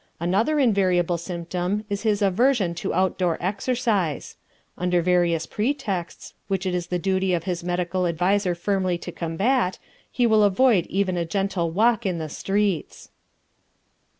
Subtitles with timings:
[0.19, 4.35] Another invariable symptom is his aversion to outdoor exercise;
[4.75, 9.77] under various pretexts, which it is the duty of his medical adviser firmly to combat,
[10.11, 13.09] he will avoid even a gentle walk in the streets.